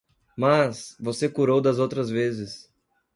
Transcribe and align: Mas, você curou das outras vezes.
Mas, 0.35 0.95
você 0.99 1.29
curou 1.29 1.61
das 1.61 1.77
outras 1.77 2.09
vezes. 2.09 2.67